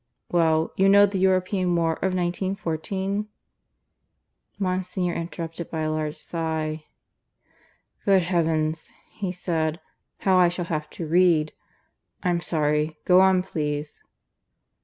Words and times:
"Well, 0.31 0.73
you 0.75 0.89
know 0.89 1.05
the 1.05 1.19
European 1.19 1.75
War 1.75 1.93
of 1.97 2.15
1914...?" 2.15 3.27
Monsignor 4.57 5.13
interrupted 5.13 5.69
by 5.69 5.81
a 5.81 5.91
large 5.91 6.17
sigh. 6.17 6.85
"Good 8.05 8.23
heavens!" 8.23 8.89
he 9.11 9.31
said. 9.31 9.79
"How 10.21 10.37
I 10.37 10.49
shall 10.49 10.65
have 10.65 10.89
to 10.97 11.05
read. 11.05 11.53
I'm 12.23 12.41
sorry. 12.41 12.97
Go 13.05 13.19
on, 13.21 13.43
please." 13.43 14.03